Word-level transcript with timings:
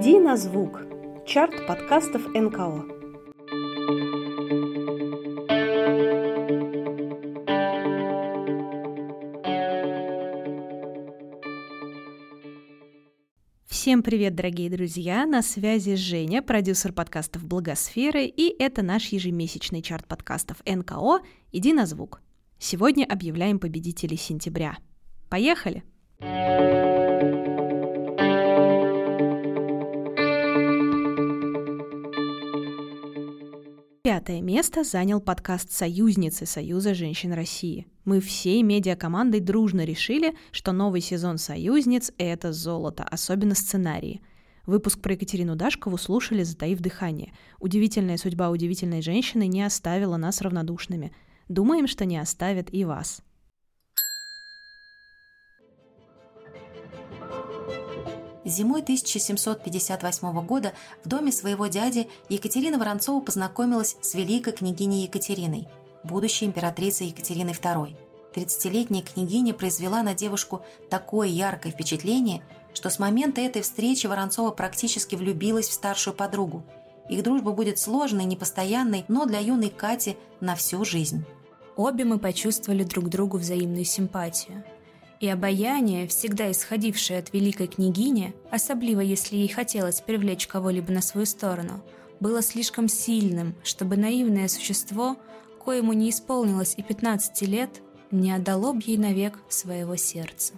Иди 0.00 0.20
на 0.20 0.36
звук. 0.36 0.80
Чарт 1.26 1.66
подкастов 1.66 2.28
НКО. 2.28 2.84
Всем 13.66 14.04
привет, 14.04 14.36
дорогие 14.36 14.70
друзья! 14.70 15.26
На 15.26 15.42
связи 15.42 15.96
Женя, 15.96 16.42
продюсер 16.42 16.92
подкастов 16.92 17.44
«Благосферы», 17.44 18.26
и 18.26 18.54
это 18.62 18.82
наш 18.82 19.06
ежемесячный 19.06 19.82
чарт 19.82 20.06
подкастов 20.06 20.58
НКО 20.64 21.22
«Иди 21.50 21.72
на 21.72 21.86
звук». 21.86 22.20
Сегодня 22.60 23.04
объявляем 23.04 23.58
победителей 23.58 24.16
сентября. 24.16 24.76
Поехали! 25.28 25.82
Пятое 34.28 34.42
место 34.42 34.84
занял 34.84 35.22
подкаст 35.22 35.72
«Союзницы 35.72 36.44
Союза 36.44 36.92
женщин 36.92 37.32
России». 37.32 37.86
Мы 38.04 38.20
всей 38.20 38.62
медиакомандой 38.62 39.40
дружно 39.40 39.86
решили, 39.86 40.36
что 40.52 40.72
новый 40.72 41.00
сезон 41.00 41.38
«Союзниц»— 41.38 42.12
это 42.18 42.52
золото, 42.52 43.04
особенно 43.04 43.54
сценарии. 43.54 44.20
Выпуск 44.66 45.00
про 45.00 45.14
Екатерину 45.14 45.56
Дашкову 45.56 45.96
слушали, 45.96 46.42
затаив 46.42 46.80
дыхание. 46.80 47.32
Удивительная 47.58 48.18
судьба 48.18 48.50
удивительной 48.50 49.00
женщины 49.00 49.46
не 49.46 49.62
оставила 49.62 50.18
нас 50.18 50.42
равнодушными. 50.42 51.10
Думаем, 51.48 51.86
что 51.86 52.04
не 52.04 52.18
оставит 52.18 52.68
и 52.74 52.84
вас. 52.84 53.22
Зимой 58.48 58.80
1758 58.80 60.46
года 60.46 60.72
в 61.04 61.08
доме 61.08 61.32
своего 61.32 61.66
дяди 61.66 62.08
Екатерина 62.30 62.78
Воронцова 62.78 63.20
познакомилась 63.20 63.96
с 64.00 64.14
великой 64.14 64.54
княгиней 64.54 65.02
Екатериной, 65.02 65.68
будущей 66.02 66.46
императрицей 66.46 67.08
Екатериной 67.08 67.52
II. 67.52 67.94
30-летняя 68.34 69.02
княгиня 69.02 69.52
произвела 69.52 70.02
на 70.02 70.14
девушку 70.14 70.62
такое 70.88 71.28
яркое 71.28 71.72
впечатление, 71.72 72.42
что 72.72 72.88
с 72.88 72.98
момента 72.98 73.42
этой 73.42 73.60
встречи 73.60 74.06
Воронцова 74.06 74.50
практически 74.50 75.14
влюбилась 75.14 75.68
в 75.68 75.72
старшую 75.72 76.14
подругу. 76.14 76.62
Их 77.10 77.22
дружба 77.22 77.52
будет 77.52 77.78
сложной, 77.78 78.24
непостоянной, 78.24 79.04
но 79.08 79.26
для 79.26 79.40
юной 79.40 79.70
Кати 79.70 80.16
на 80.40 80.54
всю 80.54 80.84
жизнь. 80.86 81.24
Обе 81.76 82.04
мы 82.04 82.18
почувствовали 82.18 82.84
друг 82.84 83.08
другу 83.10 83.36
взаимную 83.36 83.84
симпатию– 83.84 84.64
и 85.20 85.28
обаяние, 85.28 86.06
всегда 86.06 86.50
исходившее 86.50 87.18
от 87.18 87.32
великой 87.32 87.66
княгини, 87.66 88.34
особливо 88.50 89.00
если 89.00 89.36
ей 89.36 89.48
хотелось 89.48 90.00
привлечь 90.00 90.46
кого-либо 90.46 90.92
на 90.92 91.02
свою 91.02 91.26
сторону, 91.26 91.82
было 92.20 92.42
слишком 92.42 92.88
сильным, 92.88 93.54
чтобы 93.62 93.96
наивное 93.96 94.48
существо, 94.48 95.16
коему 95.64 95.92
не 95.92 96.10
исполнилось 96.10 96.74
и 96.76 96.82
15 96.82 97.42
лет, 97.42 97.70
не 98.10 98.32
отдало 98.32 98.72
б 98.72 98.82
ей 98.84 98.96
навек 98.96 99.38
своего 99.48 99.96
сердца. 99.96 100.54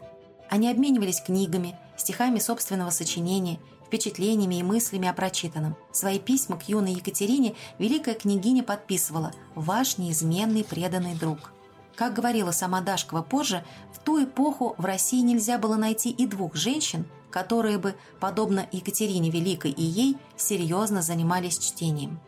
Они 0.48 0.70
обменивались 0.70 1.20
книгами, 1.20 1.76
стихами 1.96 2.38
собственного 2.38 2.90
сочинения, 2.90 3.58
впечатлениями 3.86 4.56
и 4.56 4.62
мыслями 4.62 5.08
о 5.08 5.12
прочитанном. 5.12 5.76
Свои 5.92 6.18
письма 6.18 6.56
к 6.56 6.68
юной 6.68 6.92
Екатерине 6.92 7.54
великая 7.78 8.14
княгиня 8.14 8.62
подписывала 8.62 9.32
«Ваш 9.54 9.98
неизменный 9.98 10.64
преданный 10.64 11.14
друг». 11.14 11.52
Как 12.00 12.14
говорила 12.14 12.50
сама 12.50 12.80
Дашкова 12.80 13.20
позже, 13.20 13.62
в 13.92 13.98
ту 14.02 14.24
эпоху 14.24 14.74
в 14.78 14.86
России 14.86 15.20
нельзя 15.20 15.58
было 15.58 15.76
найти 15.76 16.08
и 16.08 16.26
двух 16.26 16.56
женщин, 16.56 17.04
которые 17.30 17.76
бы, 17.76 17.94
подобно 18.20 18.66
Екатерине 18.72 19.28
Великой 19.28 19.70
и 19.72 19.82
ей, 19.82 20.16
серьезно 20.34 21.02
занимались 21.02 21.58
чтением. 21.58 22.18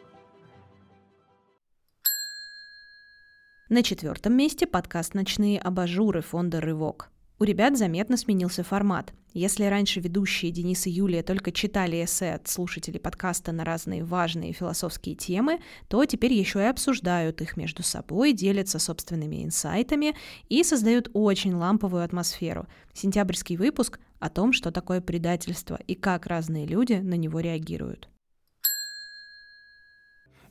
На 3.70 3.82
четвертом 3.82 4.34
месте 4.34 4.66
подкаст 4.66 5.14
«Ночные 5.14 5.58
абажуры» 5.58 6.20
фонда 6.20 6.60
«Рывок». 6.60 7.08
У 7.38 7.44
ребят 7.44 7.78
заметно 7.78 8.18
сменился 8.18 8.62
формат. 8.62 9.14
Если 9.34 9.64
раньше 9.64 10.00
ведущие 10.00 10.52
Денис 10.52 10.86
и 10.86 10.90
Юлия 10.90 11.22
только 11.22 11.52
читали 11.52 12.04
эссе 12.04 12.34
от 12.34 12.48
слушателей 12.48 13.00
подкаста 13.00 13.50
на 13.52 13.64
разные 13.64 14.04
важные 14.04 14.52
философские 14.52 15.14
темы, 15.14 15.60
то 15.88 16.04
теперь 16.04 16.34
еще 16.34 16.58
и 16.58 16.64
обсуждают 16.64 17.40
их 17.40 17.56
между 17.56 17.82
собой, 17.82 18.34
делятся 18.34 18.78
собственными 18.78 19.42
инсайтами 19.42 20.14
и 20.50 20.62
создают 20.62 21.10
очень 21.14 21.54
ламповую 21.54 22.04
атмосферу. 22.04 22.66
Сентябрьский 22.92 23.56
выпуск 23.56 24.00
о 24.18 24.28
том, 24.28 24.52
что 24.52 24.70
такое 24.70 25.00
предательство 25.00 25.78
и 25.86 25.94
как 25.94 26.26
разные 26.26 26.66
люди 26.66 26.94
на 26.94 27.14
него 27.14 27.40
реагируют. 27.40 28.10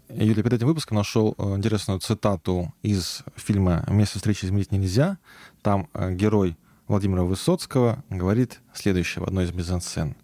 Юлия, 0.09 0.43
перед 0.43 0.53
этим 0.53 0.67
выпуском 0.67 0.97
нашел 0.97 1.35
э, 1.37 1.55
интересную 1.55 1.99
цитату 1.99 2.73
из 2.81 3.23
фильма 3.35 3.85
«Место 3.87 4.17
встречи 4.17 4.45
изменить 4.45 4.71
нельзя». 4.71 5.19
Там 5.61 5.87
э, 5.93 6.13
герой 6.13 6.57
Владимира 6.91 7.23
Высоцкого 7.23 8.03
говорит 8.09 8.59
следующее 8.73 9.23
в 9.23 9.25
одной 9.25 9.45
из 9.45 9.53
мизансцен. 9.53 10.17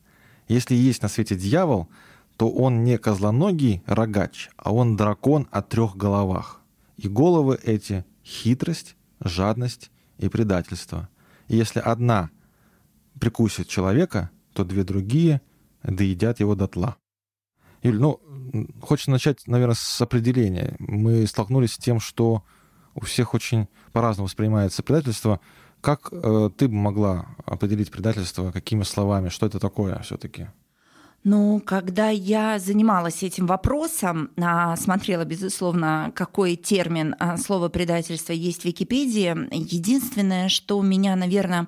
«Если 0.50 0.75
есть 0.75 1.01
на 1.01 1.07
свете 1.07 1.38
дьявол, 1.38 1.88
то 2.35 2.50
он 2.50 2.83
не 2.83 2.97
козлоногий 2.97 3.81
рогач, 3.85 4.50
а 4.57 4.73
он 4.73 4.97
дракон 4.97 5.47
о 5.50 5.61
трех 5.61 5.95
головах. 5.95 6.59
И 6.97 7.07
головы 7.07 7.57
эти— 7.63 8.05
хитрость, 8.25 8.97
жадность 9.23 9.91
и 10.17 10.28
предательство. 10.28 11.07
И 11.47 11.55
если 11.55 11.79
одна 11.79 12.31
прикусит 13.17 13.69
человека, 13.69 14.29
то 14.51 14.66
две 14.66 14.84
другие 14.84 15.39
доедят 15.84 16.41
его 16.41 16.53
дотла». 16.53 16.97
Юль, 17.81 17.97
ну, 17.97 18.19
хочется 18.81 19.11
начать, 19.11 19.47
наверное, 19.47 19.75
с 19.79 20.01
определения. 20.01 20.75
Мы 20.79 21.25
столкнулись 21.28 21.75
с 21.75 21.78
тем, 21.78 22.01
что 22.01 22.44
у 22.94 23.05
всех 23.05 23.34
очень 23.34 23.69
по-разному 23.94 24.25
воспринимается 24.25 24.84
предательство— 24.84 25.39
как 25.88 26.09
э, 26.12 26.50
ты 26.58 26.68
бы 26.68 26.75
могла 26.75 27.28
определить 27.46 27.92
предательство, 27.92 28.52
какими 28.52 28.84
словами, 28.84 29.30
что 29.30 29.46
это 29.46 29.58
такое 29.58 29.98
все-таки? 30.00 30.48
Ну, 31.24 31.62
когда 31.66 32.09
я 32.09 32.59
занималась 32.59 33.24
этим 33.24 33.48
вопросом, 33.48 34.30
а, 34.38 34.76
смотрела, 34.76 35.24
безусловно, 35.24 36.12
какой 36.14 36.58
термин 36.58 37.16
а, 37.20 37.38
слова 37.38 37.70
предательство 37.70 38.34
есть 38.34 38.64
в 38.64 38.66
Википедии, 38.66 39.34
единственное, 39.53 40.50
что 40.50 40.78
у 40.78 40.84
меня, 40.84 41.16
наверное, 41.16 41.68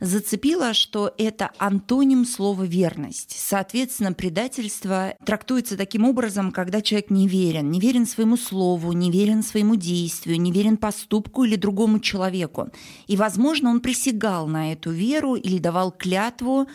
зацепило, 0.00 0.74
что 0.74 1.12
это 1.18 1.50
антоним 1.58 2.24
слова 2.24 2.62
верность. 2.62 3.34
Соответственно, 3.36 4.12
предательство 4.12 5.14
трактуется 5.24 5.76
таким 5.76 6.04
образом, 6.04 6.52
когда 6.52 6.80
человек 6.80 7.10
не 7.10 7.28
верен, 7.28 7.70
не 7.70 7.80
верен 7.80 8.06
своему 8.06 8.36
слову, 8.36 8.92
не 8.92 9.10
верен 9.10 9.42
своему 9.42 9.76
действию, 9.76 10.40
не 10.40 10.52
верен 10.52 10.76
поступку 10.76 11.44
или 11.44 11.56
другому 11.56 12.00
человеку. 12.00 12.70
И, 13.06 13.16
возможно, 13.16 13.70
он 13.70 13.80
присягал 13.80 14.46
на 14.46 14.72
эту 14.72 14.90
веру 14.90 15.34
или 15.34 15.58
давал 15.58 15.92
клятву, 15.92 16.66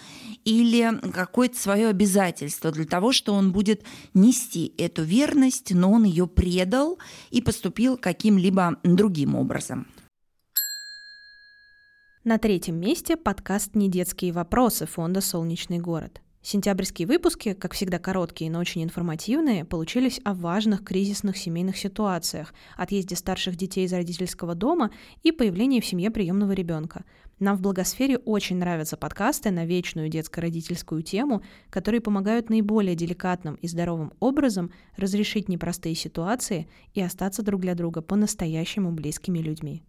или 0.46 1.00
какое-то 1.12 1.60
свое 1.60 1.88
обязательство 1.88 2.72
для 2.72 2.86
того, 2.86 3.12
что 3.12 3.34
он 3.34 3.52
будет 3.52 3.84
нести 4.14 4.74
эту 4.78 5.04
верность, 5.04 5.72
но 5.74 5.92
он 5.92 6.04
ее 6.04 6.28
предал 6.28 6.98
и 7.30 7.42
поступил 7.42 7.98
каким-либо 7.98 8.78
другим 8.84 9.36
образом. 9.36 9.88
На 12.30 12.38
третьем 12.38 12.80
месте 12.80 13.18
подкаст 13.18 13.74
«Недетские 13.74 14.34
вопросы» 14.34 14.86
фонда 14.86 15.20
«Солнечный 15.20 15.80
город». 15.80 16.22
Сентябрьские 16.44 17.08
выпуски, 17.08 17.54
как 17.54 17.74
всегда 17.74 17.98
короткие, 17.98 18.52
но 18.52 18.60
очень 18.60 18.84
информативные, 18.84 19.66
получились 19.66 20.22
о 20.24 20.36
важных 20.36 20.84
кризисных 20.84 21.38
семейных 21.38 21.76
ситуациях, 21.76 22.54
отъезде 22.78 23.16
старших 23.16 23.56
детей 23.56 23.86
из 23.86 23.94
родительского 23.94 24.54
дома 24.54 24.92
и 25.24 25.32
появлении 25.32 25.80
в 25.80 25.86
семье 25.88 26.12
приемного 26.12 26.52
ребенка. 26.52 27.04
Нам 27.40 27.58
в 27.58 27.62
Благосфере 27.62 28.20
очень 28.20 28.58
нравятся 28.58 28.96
подкасты 28.96 29.50
на 29.50 29.66
вечную 29.66 30.08
детско-родительскую 30.10 31.02
тему, 31.02 31.42
которые 31.72 32.00
помогают 32.00 32.52
наиболее 32.52 32.94
деликатным 32.94 33.56
и 33.56 33.68
здоровым 33.68 34.14
образом 34.20 34.72
разрешить 34.98 35.50
непростые 35.50 35.96
ситуации 35.96 36.70
и 36.94 37.02
остаться 37.02 37.42
друг 37.42 37.62
для 37.62 37.74
друга 37.74 38.04
по-настоящему 38.04 38.92
близкими 38.92 39.40
людьми. 39.40 39.82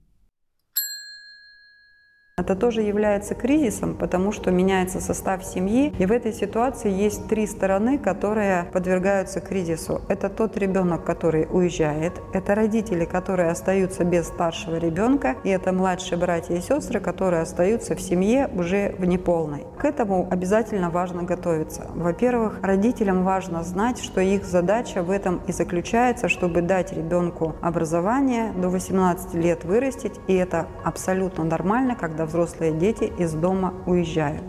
Это 2.41 2.57
тоже 2.57 2.81
является 2.81 3.35
кризисом, 3.35 3.95
потому 3.95 4.33
что 4.33 4.51
меняется 4.51 4.99
состав 4.99 5.45
семьи, 5.45 5.93
и 5.99 6.07
в 6.07 6.11
этой 6.11 6.33
ситуации 6.33 6.91
есть 6.91 7.29
три 7.29 7.47
стороны, 7.47 7.99
которые 7.99 8.65
подвергаются 8.73 9.41
кризису. 9.41 10.01
Это 10.09 10.31
тот 10.31 10.57
ребенок, 10.57 11.05
который 11.05 11.47
уезжает, 11.51 12.15
это 12.33 12.55
родители, 12.55 13.05
которые 13.05 13.51
остаются 13.51 14.05
без 14.05 14.27
старшего 14.27 14.77
ребенка, 14.77 15.37
и 15.45 15.51
это 15.51 15.73
младшие 15.75 16.17
братья 16.17 16.55
и 16.55 16.63
сестры, 16.63 16.99
которые 16.99 17.43
остаются 17.43 17.95
в 17.95 18.01
семье 18.01 18.49
уже 18.55 18.95
в 18.99 19.05
неполной. 19.05 19.67
К 19.79 19.85
этому 19.85 20.27
обязательно 20.31 20.89
важно 20.89 21.25
готовиться. 21.25 21.89
Во-первых, 21.95 22.61
родителям 22.63 23.23
важно 23.23 23.63
знать, 23.65 24.03
что 24.03 24.23
их 24.23 24.47
задача 24.47 25.03
в 25.03 25.11
этом 25.11 25.43
и 25.47 25.53
заключается, 25.53 26.31
чтобы 26.31 26.63
дать 26.63 26.95
ребенку 26.95 27.55
образование, 27.61 28.53
до 28.53 28.71
18 28.71 29.35
лет 29.35 29.65
вырастить, 29.65 30.19
и 30.27 30.33
это 30.33 30.69
абсолютно 30.85 31.45
нормально, 31.45 31.97
когда 31.97 32.30
взрослые 32.31 32.79
дети 32.79 33.13
из 33.19 33.33
дома 33.35 33.83
уезжают. 33.87 34.45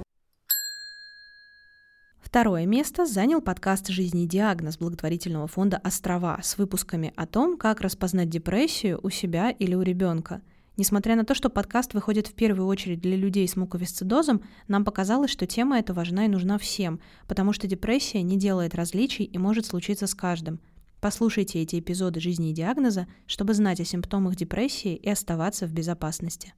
Второе 2.20 2.68
место 2.68 3.08
занял 3.08 3.42
подкаст 3.42 3.88
«Жизнь 3.88 4.20
и 4.20 4.28
диагноз» 4.28 4.78
благотворительного 4.78 5.48
фонда 5.48 5.82
«Острова» 5.84 6.40
с 6.44 6.60
выпусками 6.60 7.12
о 7.16 7.26
том, 7.26 7.58
как 7.58 7.82
распознать 7.82 8.30
депрессию 8.30 9.00
у 9.02 9.10
себя 9.10 9.50
или 9.50 9.74
у 9.74 9.82
ребенка. 9.82 10.42
Несмотря 10.78 11.16
на 11.16 11.26
то, 11.26 11.34
что 11.34 11.50
подкаст 11.50 11.96
выходит 11.96 12.28
в 12.28 12.36
первую 12.36 12.68
очередь 12.68 13.02
для 13.02 13.16
людей 13.16 13.48
с 13.48 13.56
муковисцидозом, 13.56 14.44
нам 14.68 14.86
показалось, 14.86 15.32
что 15.32 15.48
тема 15.48 15.80
эта 15.80 15.96
важна 15.96 16.26
и 16.26 16.30
нужна 16.30 16.60
всем, 16.60 17.02
потому 17.28 17.52
что 17.52 17.68
депрессия 17.68 18.22
не 18.22 18.38
делает 18.38 18.76
различий 18.76 19.26
и 19.26 19.38
может 19.40 19.66
случиться 19.66 20.06
с 20.06 20.14
каждым. 20.14 20.60
Послушайте 21.02 21.60
эти 21.60 21.80
эпизоды 21.80 22.20
жизни 22.20 22.52
и 22.52 22.54
диагноза, 22.54 23.08
чтобы 23.26 23.56
знать 23.56 23.82
о 23.82 23.86
симптомах 23.86 24.36
депрессии 24.36 24.96
и 24.96 25.10
оставаться 25.10 25.66
в 25.66 25.74
безопасности. 25.74 26.54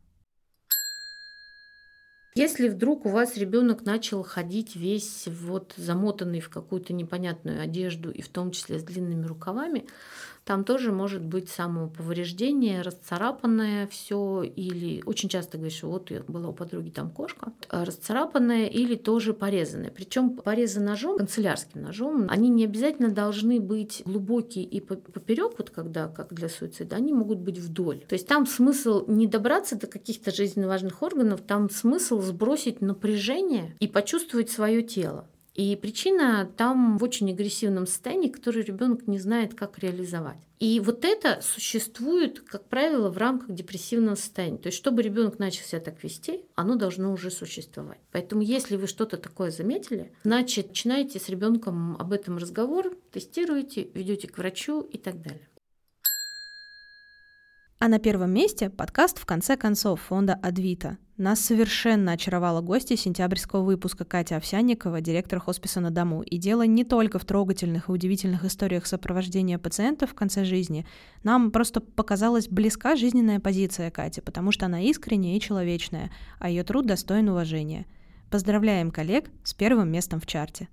Если 2.35 2.68
вдруг 2.68 3.06
у 3.06 3.09
вас 3.09 3.38
ребенок 3.38 3.85
начал 3.85 4.24
ходить 4.24 4.75
весь 4.75 5.27
вот 5.27 5.74
замотанный 5.77 6.39
в 6.39 6.50
какую-то 6.50 6.91
непонятную 6.91 7.62
одежду 7.62 8.09
и 8.09 8.21
в 8.21 8.30
том 8.30 8.51
числе 8.51 8.80
с 8.80 8.83
длинными 8.83 9.25
рукавами, 9.25 9.85
там 10.45 10.63
тоже 10.63 10.91
может 10.91 11.23
быть 11.23 11.49
самоповреждение, 11.49 12.81
расцарапанное 12.81 13.87
все, 13.87 14.43
или 14.43 15.01
очень 15.05 15.29
часто 15.29 15.57
говоришь, 15.57 15.83
вот 15.83 16.11
была 16.27 16.49
у 16.49 16.53
подруги 16.53 16.89
там 16.89 17.09
кошка, 17.09 17.53
а 17.69 17.85
расцарапанное 17.85 18.67
или 18.67 18.95
тоже 18.95 19.33
порезанное. 19.33 19.89
Причем 19.89 20.31
порезы 20.31 20.81
ножом, 20.81 21.17
канцелярским 21.17 21.81
ножом, 21.81 22.27
они 22.29 22.49
не 22.49 22.65
обязательно 22.65 23.09
должны 23.09 23.59
быть 23.61 24.01
глубокие 24.05 24.65
и 24.65 24.79
поперек, 24.79 25.53
вот 25.57 25.69
когда, 25.69 26.07
как 26.07 26.33
для 26.33 26.49
суицида, 26.49 26.97
они 26.97 27.13
могут 27.13 27.39
быть 27.39 27.57
вдоль. 27.57 27.99
То 28.07 28.13
есть 28.13 28.27
там 28.27 28.45
смысл 28.45 29.05
не 29.07 29.27
добраться 29.27 29.77
до 29.77 29.87
каких-то 29.87 30.31
жизненно 30.31 30.67
важных 30.67 31.01
органов, 31.01 31.41
там 31.41 31.69
смысл 31.69 32.21
сбросить 32.21 32.81
напряжение 32.81 33.75
и 33.79 33.87
почувствовать 33.87 34.49
свое 34.49 34.81
тело. 34.83 35.27
И 35.53 35.75
причина 35.75 36.50
там 36.57 36.97
в 36.97 37.03
очень 37.03 37.29
агрессивном 37.31 37.85
состоянии, 37.85 38.29
который 38.29 38.63
ребенок 38.63 39.07
не 39.07 39.19
знает, 39.19 39.53
как 39.53 39.77
реализовать. 39.79 40.39
И 40.59 40.79
вот 40.79 41.05
это 41.05 41.41
существует, 41.41 42.39
как 42.39 42.65
правило, 42.69 43.09
в 43.09 43.17
рамках 43.17 43.53
депрессивного 43.53 44.15
состояния. 44.15 44.57
То 44.57 44.67
есть, 44.67 44.77
чтобы 44.77 45.01
ребенок 45.01 45.38
начал 45.38 45.63
себя 45.65 45.81
так 45.81 46.03
вести, 46.03 46.45
оно 46.55 46.75
должно 46.75 47.11
уже 47.11 47.29
существовать. 47.31 48.00
Поэтому, 48.11 48.41
если 48.41 48.77
вы 48.77 48.88
что-то 48.88 49.17
такое 49.17 49.51
заметили, 49.51 50.11
значит, 50.23 50.69
начинаете 50.69 51.19
с 51.19 51.29
ребенком 51.29 51.97
об 51.97 52.13
этом 52.13 52.38
разговор, 52.38 52.95
тестируете, 53.11 53.89
ведете 53.94 54.27
к 54.27 54.38
врачу 54.38 54.81
и 54.81 54.97
так 54.97 55.21
далее. 55.21 55.47
А 57.83 57.89
на 57.89 58.00
первом 58.00 58.31
месте 58.31 58.69
подкаст 58.69 59.19
«В 59.19 59.25
конце 59.25 59.57
концов» 59.57 60.00
фонда 60.00 60.35
«Адвита». 60.35 60.97
Нас 61.18 61.41
совершенно 61.41 62.13
очаровала 62.13 62.62
гостья 62.62 62.95
сентябрьского 62.95 63.62
выпуска 63.62 64.06
Катя 64.06 64.38
Овсянникова, 64.38 65.01
директор 65.01 65.41
хосписа 65.41 65.81
на 65.81 65.91
дому. 65.91 66.21
И 66.21 66.38
дело 66.38 66.65
не 66.65 66.85
только 66.85 67.19
в 67.19 67.25
трогательных 67.25 67.89
и 67.89 67.91
удивительных 67.91 68.45
историях 68.45 68.85
сопровождения 68.85 69.59
пациентов 69.59 70.12
в 70.12 70.13
конце 70.13 70.45
жизни. 70.45 70.85
Нам 71.24 71.51
просто 71.51 71.81
показалась 71.81 72.47
близка 72.47 72.95
жизненная 72.95 73.41
позиция 73.41 73.91
Кати, 73.91 74.21
потому 74.21 74.53
что 74.53 74.68
она 74.68 74.79
искренняя 74.79 75.36
и 75.36 75.41
человечная, 75.41 76.09
а 76.39 76.50
ее 76.50 76.63
труд 76.63 76.86
достоин 76.86 77.27
уважения. 77.27 77.86
Поздравляем 78.31 78.91
коллег 78.91 79.29
с 79.44 79.53
первым 79.53 79.91
местом 79.91 80.21
в 80.21 80.25
чарте. 80.25 80.69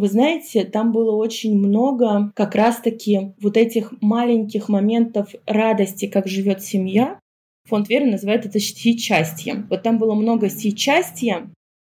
Вы 0.00 0.08
знаете, 0.08 0.64
там 0.64 0.92
было 0.92 1.14
очень 1.14 1.58
много 1.58 2.32
как 2.34 2.54
раз-таки 2.54 3.34
вот 3.38 3.58
этих 3.58 3.92
маленьких 4.00 4.70
моментов 4.70 5.34
радости, 5.44 6.06
как 6.06 6.26
живет 6.26 6.62
семья. 6.62 7.20
Фонд 7.68 7.90
веры 7.90 8.06
называет 8.06 8.46
это 8.46 8.58
счастьем. 8.60 9.66
Вот 9.68 9.82
там 9.82 9.98
было 9.98 10.14
много 10.14 10.48
счастья, 10.48 11.50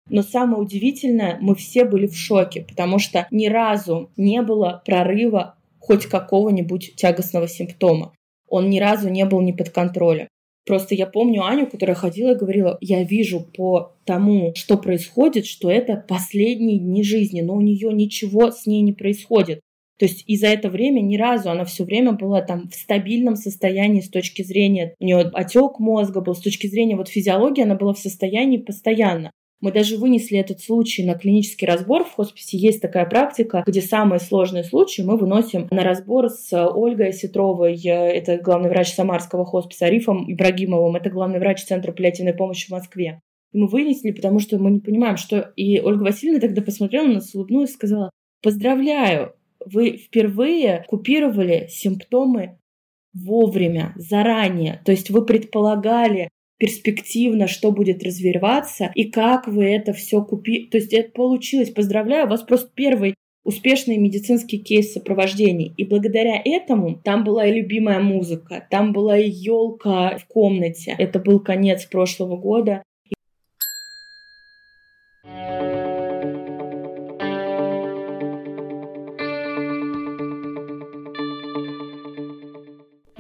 но 0.08 0.22
самое 0.22 0.62
удивительное, 0.62 1.36
мы 1.42 1.54
все 1.54 1.84
были 1.84 2.06
в 2.06 2.16
шоке, 2.16 2.64
потому 2.66 2.98
что 2.98 3.28
ни 3.30 3.48
разу 3.48 4.10
не 4.16 4.40
было 4.40 4.82
прорыва 4.86 5.56
хоть 5.78 6.06
какого-нибудь 6.06 6.94
тягостного 6.96 7.48
симптома. 7.48 8.14
Он 8.48 8.70
ни 8.70 8.78
разу 8.78 9.10
не 9.10 9.26
был 9.26 9.42
не 9.42 9.52
под 9.52 9.68
контролем. 9.68 10.28
Просто 10.70 10.94
я 10.94 11.06
помню 11.06 11.44
Аню, 11.44 11.66
которая 11.66 11.96
ходила 11.96 12.30
и 12.30 12.38
говорила, 12.38 12.78
я 12.80 13.02
вижу 13.02 13.40
по 13.40 13.96
тому, 14.04 14.52
что 14.54 14.78
происходит, 14.78 15.44
что 15.44 15.68
это 15.68 15.96
последние 15.96 16.78
дни 16.78 17.02
жизни, 17.02 17.40
но 17.40 17.56
у 17.56 17.60
нее 17.60 17.92
ничего 17.92 18.52
с 18.52 18.66
ней 18.66 18.80
не 18.80 18.92
происходит. 18.92 19.62
То 19.98 20.04
есть 20.04 20.22
и 20.28 20.36
за 20.36 20.46
это 20.46 20.70
время 20.70 21.00
ни 21.00 21.16
разу 21.16 21.50
она 21.50 21.64
все 21.64 21.82
время 21.82 22.12
была 22.12 22.40
там 22.40 22.68
в 22.68 22.76
стабильном 22.76 23.34
состоянии 23.34 24.00
с 24.00 24.08
точки 24.08 24.42
зрения, 24.42 24.94
у 25.00 25.04
нее 25.04 25.32
отек 25.34 25.80
мозга 25.80 26.20
был, 26.20 26.36
с 26.36 26.40
точки 26.40 26.68
зрения 26.68 26.94
вот 26.94 27.08
физиологии 27.08 27.64
она 27.64 27.74
была 27.74 27.92
в 27.92 27.98
состоянии 27.98 28.58
постоянно. 28.58 29.32
Мы 29.60 29.72
даже 29.72 29.98
вынесли 29.98 30.38
этот 30.38 30.60
случай 30.60 31.04
на 31.04 31.14
клинический 31.14 31.66
разбор. 31.66 32.04
В 32.04 32.12
хосписе 32.12 32.56
есть 32.56 32.80
такая 32.80 33.04
практика, 33.04 33.62
где 33.66 33.82
самые 33.82 34.18
сложные 34.18 34.64
случаи 34.64 35.02
мы 35.02 35.18
выносим 35.18 35.68
на 35.70 35.84
разбор 35.84 36.30
с 36.30 36.50
Ольгой 36.52 37.12
Сетровой, 37.12 37.78
это 37.84 38.38
главный 38.38 38.70
врач 38.70 38.94
Самарского 38.94 39.44
хосписа, 39.44 39.86
Арифом 39.86 40.32
Ибрагимовым, 40.32 40.96
это 40.96 41.10
главный 41.10 41.38
врач 41.38 41.64
Центра 41.64 41.92
паллиативной 41.92 42.32
помощи 42.32 42.68
в 42.68 42.70
Москве. 42.70 43.20
И 43.52 43.58
мы 43.58 43.66
вынесли, 43.66 44.12
потому 44.12 44.38
что 44.38 44.58
мы 44.58 44.70
не 44.70 44.80
понимаем, 44.80 45.16
что... 45.16 45.52
И 45.56 45.80
Ольга 45.80 46.04
Васильевна 46.04 46.40
тогда 46.40 46.62
посмотрела 46.62 47.06
на 47.06 47.14
нас, 47.14 47.34
улыбнулась 47.34 47.70
и 47.70 47.74
сказала, 47.74 48.10
поздравляю, 48.42 49.34
вы 49.66 49.98
впервые 49.98 50.84
купировали 50.88 51.66
симптомы 51.68 52.58
вовремя, 53.12 53.92
заранее. 53.96 54.80
То 54.84 54.92
есть 54.92 55.10
вы 55.10 55.26
предполагали, 55.26 56.28
перспективно, 56.60 57.48
что 57.48 57.72
будет 57.72 58.04
развиваться 58.04 58.92
и 58.94 59.10
как 59.10 59.48
вы 59.48 59.64
это 59.64 59.94
все 59.94 60.22
купили. 60.22 60.66
То 60.66 60.76
есть 60.76 60.92
это 60.92 61.10
получилось. 61.10 61.70
Поздравляю, 61.70 62.26
у 62.26 62.30
вас 62.30 62.42
просто 62.42 62.70
первый 62.74 63.14
успешный 63.44 63.96
медицинский 63.96 64.58
кейс 64.58 64.92
сопровождений. 64.92 65.72
И 65.78 65.84
благодаря 65.84 66.40
этому 66.44 67.00
там 67.02 67.24
была 67.24 67.46
и 67.46 67.54
любимая 67.54 67.98
музыка, 68.00 68.66
там 68.70 68.92
была 68.92 69.16
и 69.16 69.30
елка 69.30 70.18
в 70.18 70.26
комнате. 70.26 70.94
Это 70.98 71.18
был 71.18 71.40
конец 71.40 71.86
прошлого 71.86 72.36
года. 72.36 72.82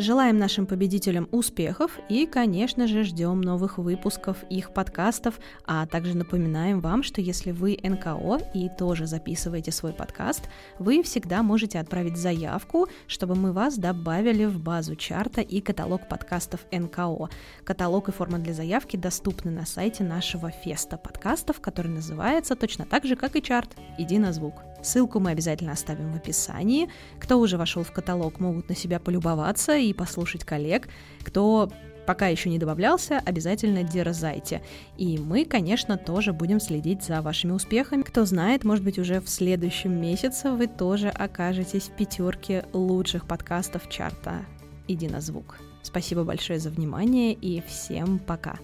Желаем 0.00 0.38
нашим 0.38 0.64
победителям 0.64 1.28
успехов 1.30 1.98
и, 2.08 2.24
конечно 2.24 2.86
же, 2.86 3.04
ждем 3.04 3.42
новых 3.42 3.76
выпусков 3.76 4.38
их 4.48 4.72
подкастов, 4.72 5.38
а 5.66 5.84
также 5.84 6.16
напоминаем 6.16 6.80
вам, 6.80 7.02
что 7.02 7.20
если 7.20 7.50
вы 7.50 7.78
НКО 7.82 8.40
и 8.54 8.70
тоже 8.78 9.06
записываете 9.06 9.72
свой 9.72 9.92
подкаст, 9.92 10.48
вы 10.78 11.02
всегда 11.02 11.42
можете 11.42 11.78
отправить 11.78 12.16
заявку, 12.16 12.88
чтобы 13.08 13.34
мы 13.34 13.52
вас 13.52 13.76
добавили 13.76 14.46
в 14.46 14.58
базу 14.58 14.96
чарта 14.96 15.42
и 15.42 15.60
каталог 15.60 16.08
подкастов 16.08 16.60
НКО. 16.72 17.28
Каталог 17.64 18.08
и 18.08 18.12
форма 18.12 18.38
для 18.38 18.54
заявки 18.54 18.96
доступны 18.96 19.50
на 19.50 19.66
сайте 19.66 20.02
нашего 20.02 20.50
феста 20.50 20.96
подкастов, 20.96 21.60
который 21.60 21.92
называется 21.92 22.56
точно 22.56 22.86
так 22.86 23.04
же, 23.04 23.16
как 23.16 23.36
и 23.36 23.42
чарт 23.42 23.76
«Иди 23.98 24.18
на 24.18 24.32
звук». 24.32 24.69
Ссылку 24.82 25.20
мы 25.20 25.30
обязательно 25.30 25.72
оставим 25.72 26.12
в 26.12 26.16
описании. 26.16 26.88
Кто 27.18 27.38
уже 27.38 27.56
вошел 27.56 27.82
в 27.82 27.92
каталог, 27.92 28.40
могут 28.40 28.68
на 28.68 28.74
себя 28.74 28.98
полюбоваться 29.00 29.76
и 29.76 29.92
послушать 29.92 30.44
коллег. 30.44 30.88
Кто 31.22 31.70
пока 32.06 32.26
еще 32.26 32.50
не 32.50 32.58
добавлялся, 32.58 33.18
обязательно 33.24 33.84
дерзайте. 33.84 34.62
И 34.96 35.18
мы, 35.18 35.44
конечно, 35.44 35.96
тоже 35.96 36.32
будем 36.32 36.58
следить 36.58 37.04
за 37.04 37.22
вашими 37.22 37.52
успехами. 37.52 38.02
Кто 38.02 38.24
знает, 38.24 38.64
может 38.64 38.84
быть, 38.84 38.98
уже 38.98 39.20
в 39.20 39.28
следующем 39.28 40.00
месяце 40.00 40.50
вы 40.50 40.66
тоже 40.66 41.08
окажетесь 41.08 41.84
в 41.84 41.92
пятерке 41.92 42.64
лучших 42.72 43.26
подкастов 43.26 43.88
чарта 43.88 44.44
«Иди 44.88 45.08
на 45.08 45.20
звук». 45.20 45.58
Спасибо 45.82 46.24
большое 46.24 46.58
за 46.58 46.70
внимание 46.70 47.32
и 47.32 47.62
всем 47.66 48.18
пока! 48.18 48.58